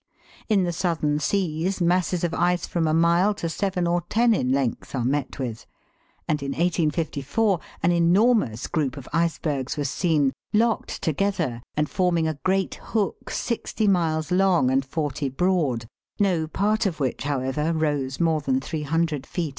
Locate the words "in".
0.49-0.63, 4.33-4.51, 7.91-7.91